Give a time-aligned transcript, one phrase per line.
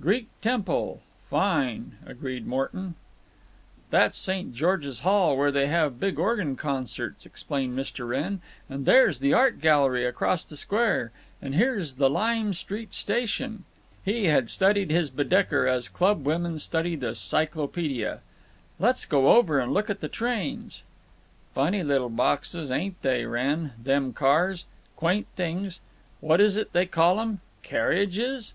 [0.00, 1.02] "Greek temple.
[1.30, 2.96] Fine," agreed Morton.
[3.90, 4.52] "That's St.
[4.52, 8.08] George's Hall, where they have big organ concerts," explained Mr.
[8.08, 8.40] Wrenn.
[8.68, 13.62] "And there's the art gallery across the Square, and here's the Lime Street Station."
[14.04, 18.18] He had studied his Baedeker as club women study the cyclopedia.
[18.80, 20.82] "Let's go over and look at the trains."
[21.54, 24.64] "Funny little boxes, ain't they, Wrenn, them cars!
[24.96, 25.80] Quaint things.
[26.20, 28.54] What is it they call 'em—carriages?